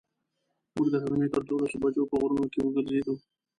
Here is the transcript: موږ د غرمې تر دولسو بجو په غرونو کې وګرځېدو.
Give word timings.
موږ 0.73 0.87
د 0.93 0.95
غرمې 1.03 1.27
تر 1.33 1.41
دولسو 1.49 1.75
بجو 1.83 2.09
په 2.11 2.15
غرونو 2.21 2.45
کې 2.53 2.59
وګرځېدو. 2.61 3.15